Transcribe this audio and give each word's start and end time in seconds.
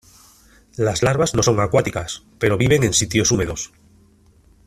Las 0.77 1.03
larvas 1.03 1.35
no 1.35 1.43
son 1.43 1.59
acuáticas, 1.59 2.23
pero 2.39 2.57
viven 2.57 2.83
en 2.83 2.91
sitios 2.93 3.29
húmedos. 3.29 3.71